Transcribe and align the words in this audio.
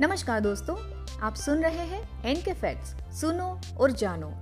नमस्कार 0.00 0.40
दोस्तों, 0.40 0.76
आप 1.20 1.34
सुन 1.34 1.62
रहे 1.62 1.86
हैं 1.86 2.22
एन 2.24 2.42
के 2.42 2.52
फैक्ट्स 2.52 3.20
सुनो 3.20 3.60
और 3.80 3.90
जानो। 3.90 4.32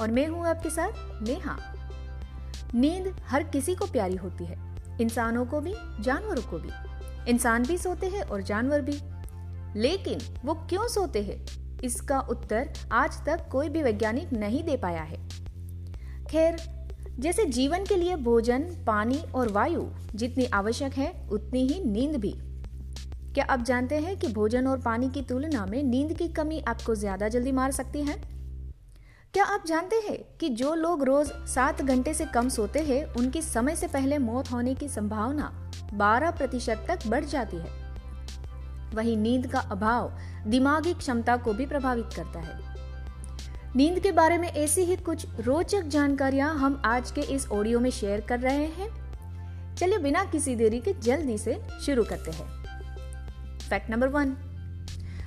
और 0.00 0.10
मैं 0.10 0.26
हूँ 0.26 0.46
आपके 0.46 0.70
साथ 0.70 0.92
नेहा। 1.22 1.58
नींद 2.74 3.16
हर 3.26 3.42
किसी 3.42 3.74
को 3.74 3.86
प्यारी 3.86 4.16
होती 4.16 4.44
है, 4.44 4.76
इंसानों 5.00 5.46
को 5.46 5.60
भी, 5.60 5.74
जानवरों 6.00 6.42
को 6.42 6.58
भी। 6.58 6.68
इंसान 7.30 7.62
भी 7.62 7.78
सोते 7.78 8.06
हैं 8.06 8.22
और 8.22 8.42
जानवर 8.42 8.80
भी। 8.80 9.00
लेकिन 9.80 10.18
वो 10.44 10.54
क्यों 10.54 10.88
सोते 10.88 11.22
हैं? 11.22 11.46
इसका 11.80 12.20
उत्तर 12.20 12.72
आज 12.92 13.24
तक 13.26 13.48
कोई 13.52 13.68
भी 13.68 13.82
वैज्ञानिक 13.82 14.32
नहीं 14.32 14.64
दे 14.64 14.76
पाया 14.76 15.02
है। 15.02 15.28
खैर, 16.30 16.56
जैसे 17.18 17.44
जीवन 17.44 17.84
के 17.84 17.96
लिए 17.96 18.16
भोजन, 18.16 18.62
पानी 18.86 19.18
और 19.18 19.52
वायु 19.52 19.88
जितनी 20.14 20.44
आवश्यक 20.44 20.92
है, 20.92 21.28
उतनी 21.30 21.66
ही 21.66 21.84
नींद 21.84 22.16
भी। 22.16 22.40
क्या 23.34 23.44
आप 23.44 23.62
जानते 23.62 23.94
हैं 23.94 24.18
कि 24.18 24.28
भोजन 24.28 24.66
और 24.66 24.78
पानी 24.78 25.08
की 25.10 25.22
तुलना 25.22 25.66
में 25.66 25.82
नींद 25.82 26.12
की 26.12 26.28
कमी 26.28 26.60
आपको 26.68 26.94
ज़्यादा 26.94 27.28
जल्दी 27.28 27.52
मार 27.52 27.72
सकती 27.72 28.02
है? 28.02 28.14
क्या 29.34 29.44
आप 29.44 29.64
जानते 29.66 29.96
हैं 29.96 30.18
कि 30.40 30.48
जो 30.48 30.74
लोग 30.74 31.04
रोज 31.04 31.28
सात 31.28 31.82
घंटे 31.82 32.14
से 32.14 32.24
कम 32.24 32.48
सोते 32.48 32.78
हैं, 32.78 33.04
उनकी 33.14 33.42
समय 33.42 33.76
से 33.76 33.86
पहले 33.86 34.18
मौत 34.18 34.52
होने 34.52 34.74
की 34.74 34.88
संभावना 34.88 35.50
12 35.94 36.30
प्रतिशत 36.30 36.84
तक 36.88 37.06
बढ़ 37.06 37.24
जाती 37.24 37.56
है? 37.56 37.70
वही 38.94 39.16
नींद 39.16 39.46
का 39.46 39.60
अभाव 39.60 40.12
दिमागी 40.46 40.94
क्षमता 40.94 41.36
को 41.36 41.52
भी 41.52 41.66
प्रभावित 41.66 42.14
करता 42.16 42.40
है। 42.40 42.60
नींद 43.76 43.98
के 43.98 44.12
बारे 44.12 44.38
में 44.38 44.48
ऐसी 44.48 44.82
ही 44.82 44.96
कुछ 44.96 45.26
रोचक 45.40 45.82
जानकारियाँ 45.82 46.54
हम 46.54 46.82
आज 46.84 47.10
के 47.10 47.20
इस 47.20 47.48
ऑडियो 47.48 47.80
में 47.80 47.90
शेयर 47.90 48.20
कर 48.20 48.40
रहे 48.40 48.66
हैं। 48.66 49.76
चलिए 49.76 49.98
बिना 49.98 50.24
किसी 50.24 50.56
देरी 50.56 50.80
के 50.80 50.92
जल्दी 50.92 51.38
से 51.38 51.60
शुरू 51.86 52.04
करते 52.04 52.30
हैं। 52.30 52.61
फैक्ट 53.72 53.90
नंबर 53.90 54.08
वन 54.08 54.34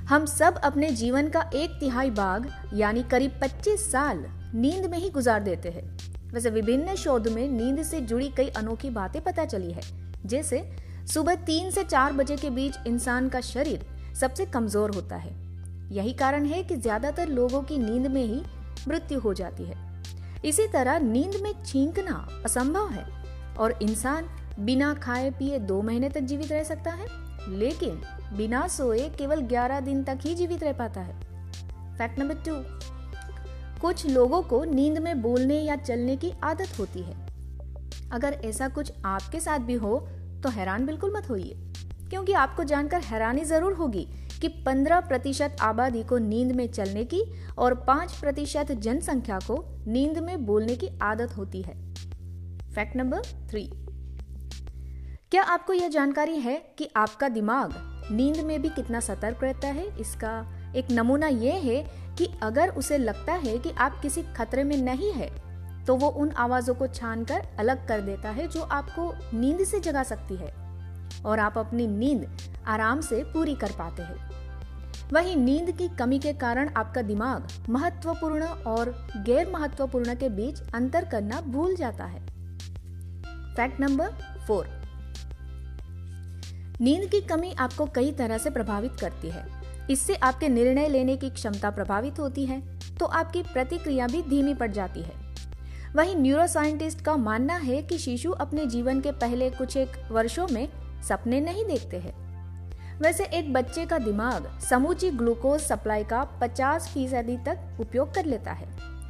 हम 0.09 0.25
सब 0.25 0.55
अपने 0.55 0.89
जीवन 0.89 1.29
का 1.29 1.41
एक 1.55 1.69
तिहाई 1.69 2.09
भाग 2.09 2.47
यानी 2.73 3.03
करीब 3.03 3.39
25 3.41 3.91
साल, 3.91 4.25
नींद 4.55 4.85
में 4.85 4.97
ही 4.97 5.09
गुजार 5.09 5.43
देते 5.43 5.69
हैं। 5.69 5.97
वैसे 6.33 6.49
विभिन्न 6.49 6.95
शोध 6.95 7.27
में 7.27 7.49
नींद 7.49 7.83
से 7.83 8.01
जुड़ी 8.01 8.29
कई 8.29 8.49
अनोखी 8.49 8.89
बातें 8.89 9.21
पता 9.21 9.45
चली 9.45 9.71
है। 9.71 9.81
जैसे, 10.25 10.63
सुबह 11.13 11.35
तीन 11.35 11.71
से 11.71 11.83
चार 11.83 12.13
बजे 12.13 12.37
के 12.37 12.49
बीच 12.49 12.77
इंसान 12.87 13.29
का 13.29 13.41
शरीर 13.41 13.85
सबसे 14.15 14.45
कमज़ोर 14.45 14.95
होता 14.95 15.15
है। 15.15 15.35
यही 15.91 16.13
कारण 16.13 16.45
है 16.45 16.63
कि 16.63 16.75
ज़्यादातर 16.75 17.29
लोगों 17.29 17.61
की 17.61 17.77
नींद 17.77 18.07
में 18.07 18.23
ही 18.23 18.41
मृत्यु 18.87 19.19
हो 19.19 19.33
जाती 19.33 19.63
है। 19.63 19.75
इसी 20.45 20.67
तरह 20.67 20.99
नींद 20.99 21.41
में 21.43 21.53
छींकना 21.63 22.27
असंभव 22.45 22.89
है, 22.89 23.05
और 23.57 23.79
इंसान 23.81 24.29
बिना 24.59 24.93
खाए 24.93 25.29
पिए 25.29 25.59
दो 25.59 25.81
महीने 25.81 26.09
तक 26.09 26.21
जीवित 26.21 26.51
रह 26.51 26.63
सकता 26.63 26.91
है। 26.91 27.25
लेकिन 27.49 28.01
बिना 28.33 28.67
सोए 28.67 29.09
केवल 29.09 29.41
11 29.47 29.79
दिन 29.81 30.03
तक 30.03 30.19
ही 30.21 30.33
जीवित 30.35 30.63
रह 30.63 30.73
पाता 30.73 31.01
है। 31.01 31.19
फैक्ट 31.97 32.19
नंबर 32.19 32.35
टू 32.45 32.55
कुछ 33.81 34.05
लोगों 34.07 34.41
को 34.43 34.63
नींद 34.65 34.97
में 34.97 35.21
बोलने 35.21 35.59
या 35.59 35.75
चलने 35.77 36.15
की 36.17 36.31
आदत 36.43 36.79
होती 36.79 37.01
है। 37.01 37.15
अगर 38.11 38.39
ऐसा 38.45 38.67
कुछ 38.69 38.91
आपके 39.05 39.39
साथ 39.39 39.59
भी 39.59 39.73
हो 39.75 39.97
तो 40.43 40.49
हैरान 40.49 40.85
बिल्कुल 40.85 41.13
मत 41.15 41.29
होइए, 41.29 41.55
क्योंकि 42.09 42.33
आपको 42.33 42.63
जानकर 42.63 43.01
हैरानी 43.01 43.43
ज़रूर 43.45 43.73
होगी 43.73 44.07
कि 44.41 44.47
15 44.65 44.99
प्रतिशत 44.99 45.55
आबादी 45.61 46.03
को 46.03 46.17
नींद 46.17 46.51
में 46.51 46.67
चलने 46.67 47.03
की 47.05 47.23
और 47.57 47.73
5 47.87 48.19
प्रतिशत 48.19 48.71
जनसंख्या 48.73 49.39
को 49.41 49.63
नींद 49.87 50.17
में 50.17 50.45
बोलने 50.45 50.75
की 50.75 50.89
आदत 51.03 51.37
होती 51.37 51.61
है। 51.61 51.73
फैक्ट 52.75 52.95
नंबर 52.95 53.21
थ्री 53.49 53.69
क्या 55.35 55.43
आपको 55.43 55.73
यह 55.73 55.87
जानकारी 55.87 56.37
है 56.39 56.55
कि 56.77 56.87
आपका 56.95 57.27
दिमाग 57.29 57.73
नींद 58.11 58.37
में 58.37 58.61
भी 58.61 58.69
कितना 58.69 58.99
सतर्क 58.99 59.43
रहता 59.43 59.67
है? 59.67 59.85
इसका 59.99 60.73
एक 60.75 60.91
नमूना 60.91 61.27
यह 61.27 61.61
है 61.63 61.81
कि 62.17 62.27
अगर 62.43 62.69
उसे 62.69 62.97
लगता 62.97 63.33
है 63.33 63.57
कि 63.57 63.71
आप 63.77 63.99
किसी 64.01 64.23
खतरे 64.37 64.63
में 64.63 64.75
नहीं 64.77 65.11
है 65.13 65.27
तो 65.85 65.95
वो 65.95 66.09
उन 66.09 66.31
आवाजों 66.31 66.75
को 66.75 66.87
छान 66.87 67.25
कर 67.25 67.47
अलग 67.59 67.87
कर 67.87 68.01
देता 68.01 68.29
है 68.29 68.47
जो 68.47 68.61
आपको 68.61 69.11
नींद 69.33 69.63
से 69.63 69.79
जगा 69.79 70.03
सकती 70.03 70.35
है 70.35 70.53
और 71.25 71.39
आप 71.39 71.57
अपनी 71.57 71.87
नींद 71.87 72.25
आराम 72.67 73.01
से 73.01 73.23
पूरी 73.23 73.55
कर 73.55 73.71
पाते 73.71 74.03
हैं। 74.03 75.09
वही 75.13 75.35
नींद 75.35 75.71
की 75.71 75.87
कमी 75.97 76.19
के 76.19 76.33
कारण 76.35 76.69
आपका 76.77 77.01
दिमाग 77.01 77.47
महत्वपूर्ण 77.69 78.45
और 78.67 78.93
गैर 79.17 79.51
महत्वपूर्ण 79.51 80.15
के 80.15 80.29
बीच 80.29 80.61
अंतर 80.73 81.05
करना 81.05 81.41
भूल 81.41 81.75
जाता 81.75 82.05
है। 82.05 82.25
Fact 83.55 83.79
number 83.79 84.17
four. 84.47 84.84
नींद 86.81 87.09
की 87.11 87.21
कमी 87.21 87.51
आपको 87.53 87.85
कई 87.85 88.11
तरह 88.11 88.37
से 88.37 88.49
प्रभावित 88.49 88.91
करती 89.01 89.29
है। 89.29 89.45
इससे 89.89 90.15
आपके 90.15 90.47
निर्णय 90.49 90.87
लेने 90.87 91.15
की 91.17 91.29
क्षमता 91.29 91.69
प्रभावित 91.69 92.19
होती 92.19 92.45
है 92.45 92.61
तो 92.97 93.05
आपकी 93.05 93.41
प्रतिक्रिया 93.43 94.07
भी 94.07 94.21
धीमी 94.21 94.53
पड़ 94.53 94.71
जाती 94.71 95.01
है। 95.01 95.23
वही 95.95 96.15
न्यूरोसाइंटिस्ट 96.15 97.01
का 97.01 97.15
मानना 97.17 97.55
है 97.55 97.81
कि 97.81 97.97
शिशु 97.97 98.31
अपने 98.31 98.65
जीवन 98.65 99.01
के 99.01 99.11
पहले 99.13 99.49
कुछ 99.49 99.77
एक 99.77 99.97
वर्षों 100.11 100.47
में 100.47 100.67
सपने 101.03 101.39
नहीं 101.41 101.65
देखते 101.65 101.97
हैं। 101.97 102.13
वैसे 102.99 103.23
एक 103.33 103.53
बच्चे 103.53 103.85
का 103.85 103.97
दिमाग 103.97 104.47
समूची 104.61 105.09
ग्लूकोज 105.11 105.61
सप्लाई 105.61 106.03
का 106.03 106.23
50 106.41 106.87
फ़ीसदी 106.87 107.37
तक 107.45 107.77
उपयोग 107.79 108.13
कर 108.13 108.25
लेता 108.25 108.51
है, 108.51 108.67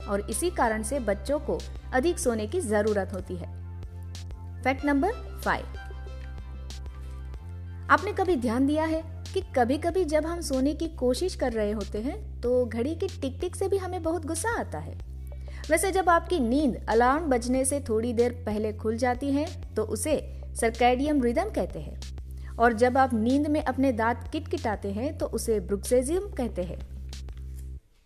और 0.08 0.22
इसी 0.22 0.50
कारण 0.52 0.84
से 0.84 1.00
बच्चों 1.02 1.40
को 1.40 1.60
अधिक 1.94 2.20
सोने 2.20 2.48
की 2.48 2.62
ज़रूरत 2.62 3.14
होती 3.14 3.36
है। 3.36 3.54
Fact 4.64 4.86
number 4.86 5.12
five. 5.40 5.66
आपने 7.96 8.12
कभी 8.14 8.36
ध्यान 8.36 8.66
दिया 8.68 8.84
है 8.84 9.02
कि 9.34 9.42
कभी 9.56 9.78
कभी 9.78 10.04
जब 10.06 10.26
हम 10.26 10.40
सोने 10.42 10.74
की 10.74 10.88
कोशिश 10.96 11.36
कर 11.36 11.54
रहे 11.54 11.72
होते 11.72 11.98
हैं 11.98 12.16
तो 12.42 12.66
घड़ी 12.66 12.96
की 12.96 13.08
टिक 13.22 13.38
टिक 13.42 13.56
से 13.56 13.68
भी 13.68 13.78
हमें 13.78 14.02
बहुत 14.04 14.26
गुस्सा 14.26 14.50
आता 14.60 14.78
है। 14.78 14.96
वैसे 15.70 15.92
जब 15.92 16.10
आपकी 16.10 16.40
नींद 16.40 16.76
अलार्म 16.90 17.26
बजने 17.26 17.64
से 17.66 17.80
थोड़ी 17.80 18.12
देर 18.14 18.34
पहले 18.46 18.74
खुल 18.74 18.98
जाती 18.98 19.32
है 19.32 19.46
तो 19.76 19.84
उसे 19.84 20.18
सर्कैडियम 20.56 21.22
रिदम 21.24 21.50
कहते 21.50 21.80
हैं। 21.80 22.58
और 22.58 22.74
जब 22.74 22.98
आप 22.98 23.14
नींद 23.14 23.48
में 23.48 23.64
अपने 23.64 23.92
दांत 23.92 24.30
किटकिटाते 24.32 24.92
हैं 24.92 25.18
तो 25.18 25.26
उसे 25.26 25.60
ब्रुक्सेजियम 25.60 26.30
कहते 26.32 26.64
हैं। 26.64 26.80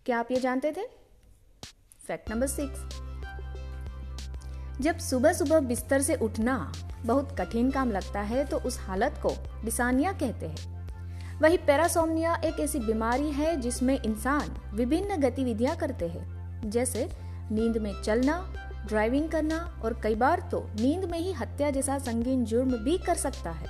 क्या 0.06 0.18
आप 0.18 0.30
ये 0.30 0.40
जानते 0.40 0.72
थे? 0.72 0.86
Fact 2.06 2.30
number 2.30 2.46
six. 2.46 2.78
जब 4.80 4.98
सुबह 5.00 5.32
सुबह 5.32 5.60
बिस्तर 5.60 6.02
से 6.02 6.14
उठना 6.14 6.72
बहुत 7.06 7.40
कठिन 7.40 7.70
काम 7.70 7.90
लगता 7.90 8.20
है 8.20 8.44
तो 8.44 8.58
उस 8.58 8.78
हालत 8.80 9.20
को 9.22 9.34
डिसानिया 9.64 10.12
कहते 10.12 10.46
हैं। 10.46 10.80
वही 11.40 11.56
पैरासोमनिया 11.56 12.34
एक 12.44 12.60
ऐसी 12.60 12.78
बीमारी 12.78 13.30
है, 13.30 13.60
जिसमें 13.60 14.02
इंसान 14.02 14.76
विभिन्न 14.76 15.16
गतिविधियाँ 15.16 15.76
करते 15.76 16.08
हैं। 16.08 16.70
जैसे 16.70 17.08
नींद 17.52 17.76
में 17.76 18.02
चलना 18.02 18.54
ड्राइविंग 18.88 19.28
करना 19.28 19.80
और 19.84 20.00
कई 20.02 20.14
बार 20.14 20.48
तो 20.50 20.70
नींद 20.80 21.04
में 21.04 21.18
ही 21.18 21.32
हत्या 21.32 21.70
जैसा 21.70 21.98
संगीन 21.98 22.44
जुर्म 22.44 22.70
भी 22.70 22.98
कर 22.98 23.14
सकता 23.14 23.50
है। 23.50 23.68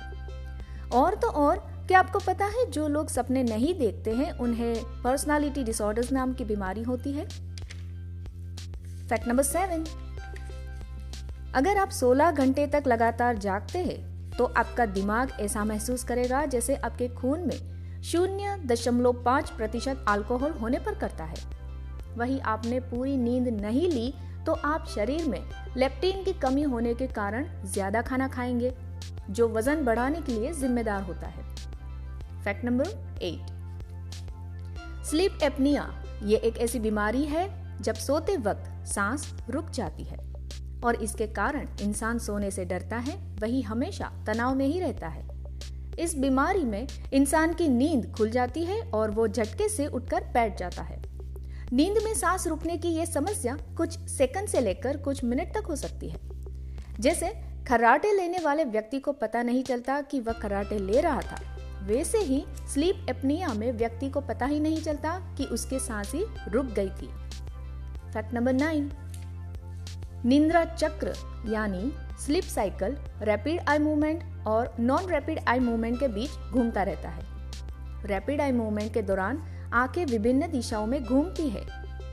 और 0.93 1.15
तो 1.15 1.27
और, 1.27 1.57
क्या 1.87 1.99
आपको 1.99 2.19
पता 2.19 2.45
है 2.45 2.71
जो 2.71 2.87
लोग 2.87 3.09
सपने 3.09 3.43
नहीं 3.43 3.73
देखते 3.79 4.11
हैं, 4.11 4.31
उन्हें 4.31 5.01
पर्सनालिटी 5.03 5.63
डिसऑर्डर्स 5.63 6.11
नाम 6.11 6.33
की 6.33 6.45
बीमारी 6.45 6.83
होती 6.83 7.11
है? 7.11 7.25
फैक्ट 9.09 9.27
नंबर 9.27 9.43
सेवन 9.43 9.85
अगर 11.55 11.77
आप 11.77 11.89
16 11.91 12.31
घंटे 12.31 12.65
तक 12.67 12.83
लगातार 12.87 13.37
जागते 13.37 13.79
हैं 13.79 14.31
तो 14.31 14.45
आपका 14.57 14.85
दिमाग 14.87 15.31
ऐसा 15.41 15.63
महसूस 15.63 16.03
करेगा 16.03 16.45
जैसे 16.45 16.75
आपके 16.75 17.07
खून 17.07 17.39
में 17.39 18.01
शून्य 18.01 18.55
दशमलव 18.65 19.23
पाँच 19.23 19.49
प्रतिशत 19.49 20.05
अल्कोहल 20.09 20.51
होने 20.51 20.79
पर 20.79 20.95
करता 20.95 21.23
है। 21.23 21.35
वही 22.17 22.39
आपने 22.45 22.79
पूरी 22.81 23.17
नींद 23.17 23.47
नहीं 23.61 23.89
ली 23.89 24.13
तो 24.45 24.53
आप 24.53 24.87
शरीर 24.87 25.27
में 25.27 25.41
लेप्टिन 25.77 26.23
की 26.23 26.33
कमी 26.39 26.63
होने 26.63 26.93
के 26.93 27.07
कारण 27.09 27.47
ज़्यादा 27.65 28.01
खाना 28.01 28.27
खाएँगे, 28.27 28.73
जो 29.29 29.47
वज़न 29.49 29.85
बढ़ाने 29.85 30.21
के 30.21 30.31
लिए 30.31 30.53
जिम्मेदार 30.53 31.03
होता 31.03 31.27
है। 31.27 31.43
Fact 32.43 32.65
number 32.65 32.87
eight 33.21 33.51
sleep 35.05 35.39
apnea 35.43 35.89
ये 36.23 36.37
एक 36.37 36.57
ऐसी 36.57 36.79
बीमारी 36.79 37.23
है, 37.25 37.47
जब 37.81 37.95
सोते 37.97 38.37
वक्त 38.39 38.85
सांस 38.87 39.33
रुक 39.49 39.69
जाती 39.69 40.03
है। 40.03 40.30
और 40.85 40.95
इसके 40.95 41.27
कारण 41.27 41.67
इंसान 41.81 42.19
सोने 42.19 42.51
से 42.51 42.65
डरता 42.65 42.97
है, 42.97 43.17
वही 43.41 43.61
हमेशा 43.61 44.11
तनाव 44.27 44.55
में 44.55 44.65
ही 44.65 44.79
रहता 44.79 45.07
है। 45.07 45.29
इस 45.99 46.17
बीमारी 46.17 46.63
में 46.63 46.87
इंसान 47.13 47.53
की 47.53 47.67
नींद 47.67 48.13
खुल 48.17 48.29
जाती 48.29 48.63
है 48.65 48.81
और 48.81 49.11
वो 49.11 49.27
झटके 49.27 49.69
से 49.69 49.87
उठकर 49.87 50.23
बैठ 50.23 50.57
जाता 50.57 50.81
है। 50.81 51.01
नींद 51.73 51.97
में 52.03 52.13
सांस 52.13 52.47
रुकने 52.47 52.77
की 52.77 52.87
यह 52.87 53.05
समस्या 53.05 53.57
कुछ 53.77 53.99
सेकंड 53.99 54.47
से 54.47 54.61
लेकर 54.61 54.97
कुछ 54.97 55.23
मिनट 55.23 55.53
तक 55.57 55.65
हो 55.65 55.75
सकती 55.75 56.09
है। 56.09 56.19
जैसे 56.99 57.33
खराटे 57.67 58.11
लेने 58.11 58.39
वाले 58.39 58.63
व्यक्ति 58.63 58.99
को 58.99 59.11
पता 59.11 59.43
नहीं 59.43 59.63
चलता 59.63 60.01
कि 60.01 60.19
वह 60.19 60.33
खराटे 60.33 60.77
ले 60.77 61.01
रहा 61.01 61.21
था। 61.21 61.39
वैसे 61.83 62.17
ही 62.17 62.45
स्लीप 62.73 63.05
एपनिया 63.09 63.53
में 63.53 63.71
व्यक्ति 63.71 64.09
को 64.09 64.21
पता 64.21 64.45
ही 64.45 64.59
नहीं 64.59 64.81
चलता 64.81 65.35
कि 65.37 65.45
उसके 65.45 65.79
सांस 65.79 66.13
ही 66.13 66.25
रुक 66.47 66.65
गई 66.65 66.89
थी। 66.89 67.07
Fact 68.13 68.33
number 68.33 68.53
nine. 68.53 68.91
निंद्रा 70.25 70.63
चक्र, 70.65 71.13
यानी 71.49 71.91
sleep 72.19 72.43
cycle 72.43 72.95
rapid 73.21 73.59
eye 73.69 73.79
movement 73.79 74.23
और 74.47 74.75
नॉन 74.79 75.09
रैपिड 75.09 75.39
आई 75.47 75.59
मूवमेंट 75.59 75.99
के 75.99 76.07
बीच 76.07 76.31
घूमता 76.51 76.83
रहता 76.83 77.09
है। 77.09 77.23
रैपिड 78.05 78.41
आई 78.41 78.51
मूवमेंट 78.51 78.93
के 78.93 79.01
दौरान 79.01 79.41
आँखें 79.73 80.05
विभिन्न 80.05 80.51
दिशाओं 80.51 80.85
में 80.85 81.03
घूमती 81.03 81.47
है, 81.49 81.65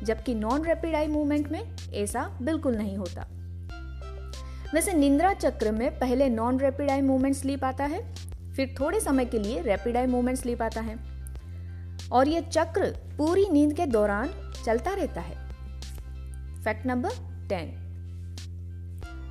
जबकि 0.05 0.35
नॉन 0.35 0.65
रैपिड 0.65 0.95
आई 0.95 1.07
मूवमेंट 1.07 1.51
में 1.53 1.77
ऐसा 1.95 2.39
बिल्कुल 2.43 2.77
नहीं 2.77 2.97
होता। 2.97 3.27
वैसे 4.75 4.93
निंद्रा 4.93 5.33
चक्र 5.35 5.73
में 5.73 5.99
पहले 5.99 6.29
non 6.29 6.61
rapid 6.61 6.91
eye 6.91 7.01
movement 7.01 7.37
sleep 7.37 7.65
आता 7.65 7.85
है, 7.85 8.03
फिर 8.55 8.75
थोड़े 8.81 9.01
समय 9.01 9.25
के 9.25 9.39
लिए 9.39 9.61
रैपिड 9.63 9.97
आई 9.97 10.07
मूवमेंट 10.07 10.39
स्लीप 10.39 10.63
आता 10.63 10.81
है। 10.81 10.97
और 12.13 12.29
यह 12.29 12.41
चक्र 12.41 12.91
पूरी 13.19 13.47
नींद 13.53 13.73
के 13.73 13.87
दौरान 13.87 14.31
चलता 14.65 14.95
रहता 14.95 15.21
है। 15.21 15.37
फैक्ट 16.65 16.87
नंबर 16.87 17.11
टेन 17.49 17.88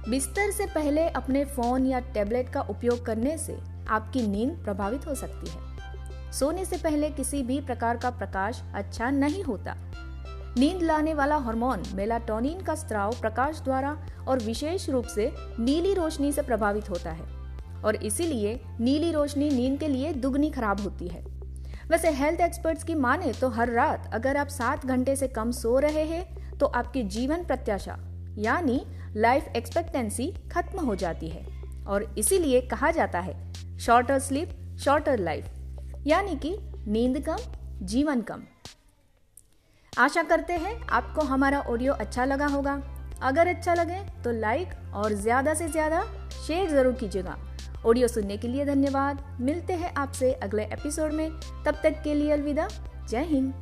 बिस्तर 0.10 0.52
से 0.52 0.66
पहले 0.66 1.08
अपने 1.10 1.44
फ़ोन 1.46 1.86
या 1.86 2.00
टैबलेट 2.14 2.50
का 2.50 2.62
उपयोग 2.62 3.06
करने 3.06 3.38
से 3.38 3.58
आपकी 3.90 4.22
नींद 4.28 4.52
प्रभावित 4.64 5.08
हो 5.08 5.16
सकती 5.16 5.50
है। 5.50 6.32
सोने 6.32 6.66
से 6.66 6.78
पहले 6.78 7.10
किसी 7.10 7.42
भी 7.44 7.60
प्रकार 7.62 7.98
का 7.98 8.10
प्रकाश 8.10 8.62
अच्छा 8.76 9.10
नहीं 9.10 9.44
होता। 9.44 9.76
नींद 10.60 10.82
लाने 10.82 11.14
वाला 11.14 11.36
हार्मोन 11.36 11.84
मेलाटोनिन 11.96 12.62
का 12.62 12.76
स्त्राव 12.76 13.20
प्रकाश 13.22 13.62
द्वारा 13.62 13.98
और 14.28 14.40
विशेष 14.40 14.90
रूप 14.90 15.06
से 15.06 15.32
नीली 15.60 15.94
रोशनी 15.94 16.32
से 16.32 16.42
प्रभावित 16.42 16.90
होता 16.90 17.12
है 17.12 17.28
और 17.84 17.96
इसीलिए 17.96 18.60
नीली 18.80 19.12
रोशनी 19.12 19.50
नींद 19.50 19.80
के 19.80 19.88
लिए 19.88 20.14
दुगनी 20.14 20.50
खराब 20.50 20.82
होती 20.82 21.08
है। 21.08 21.26
वैसे 21.90 22.12
हेल्थ 22.12 22.42
एक्सपर्ट्स 22.42 22.84
की 22.84 22.96
माने 22.96 23.34
तो 23.34 23.50
हर 23.50 23.72
रात 23.72 24.10
अगर 24.14 24.38
आप 24.38 24.48
सात 24.48 24.86
घंटे 24.86 25.16
से 25.16 25.28
कम 25.28 25.52
सो 25.52 25.80
रहे 25.80 26.04
हैं 26.04 26.58
तो 26.58 26.66
आपकी 26.66 27.04
जीवन 27.04 27.44
प्रत्याशा 27.44 27.98
यानी 28.38 28.82
लाइफ 29.16 29.56
एक्सपेक्टेंसी 29.56 30.32
खत्म 30.52 30.86
हो 30.86 30.96
जाती 30.96 31.30
है। 31.30 31.46
और 31.86 32.04
इसीलिए 32.18 32.62
कहा 32.64 32.92
जाता 32.92 33.20
है 33.20 33.36
शॉर्टर 33.80 34.20
स्लीप 34.20 34.50
शॉर्टर 34.80 35.20
लाइफ 35.20 36.06
यानी 36.08 36.36
कि 36.36 36.56
नींद 36.88 37.24
कम, 37.26 37.38
जीवन 37.84 38.22
कम। 38.22 38.44
आशा 39.94 40.24
करते 40.24 40.54
हैं 40.56 40.80
आपको 40.82 41.22
हमारा 41.24 41.60
ऑडियो 41.62 41.94
अच्छा 41.96 42.26
लगा 42.26 42.48
होगा। 42.48 42.82
अगर 43.24 43.48
अच्छा 43.48 43.74
लगे 43.74 44.00
तो 44.24 44.32
लाइक 44.32 44.74
और 44.96 45.14
ज़्यादा 45.16 45.54
से 45.54 45.68
ज़्यादा 45.68 46.04
शेयर 46.48 46.70
ज़रूर 46.70 46.94
कीजिएगा। 46.94 47.38
ऑडियो 47.86 48.08
सुनने 48.08 48.38
के 48.38 48.48
लिए 48.48 48.66
धन्यवाद। 48.66 49.24
मिलते 49.42 49.74
हैं 49.74 49.94
आपसे 49.96 50.32
अगले 50.34 50.64
एपिसोड 50.66 51.14
में। 51.14 51.30
तब 51.66 51.80
तक 51.84 52.02
के 52.04 52.14
लिए 52.14 52.32
अलविदा। 52.32 52.68
जय 53.10 53.24
हिंद। 53.24 53.54